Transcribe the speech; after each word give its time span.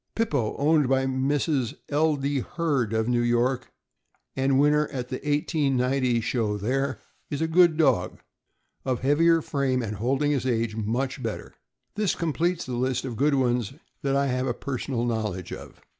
Pippo, 0.15 0.57
owned 0.57 0.89
by 0.89 1.05
Mrs. 1.05 1.75
L. 1.89 2.15
D. 2.15 2.39
Hurd, 2.39 2.91
of 2.91 3.07
New 3.07 3.21
York, 3.21 3.71
and 4.35 4.59
win 4.59 4.71
ner 4.71 4.87
at 4.87 5.09
the 5.09 5.17
1890 5.17 6.21
show 6.21 6.57
there, 6.57 6.97
is 7.29 7.39
a 7.39 7.47
good 7.47 7.77
dog, 7.77 8.19
of 8.83 9.01
heavier 9.01 9.43
frame 9.43 9.83
and 9.83 9.97
holding 9.97 10.31
his 10.31 10.47
age 10.47 10.75
much 10.75 11.21
better. 11.21 11.53
This 11.93 12.15
completes 12.15 12.65
the 12.65 12.73
list 12.73 13.05
of 13.05 13.15
good 13.15 13.35
ones 13.35 13.73
that 14.01 14.15
I 14.15 14.25
have 14.25 14.47
a 14.47 14.55
personal 14.55 15.05
knowledge 15.05 15.53
of. 15.53 15.79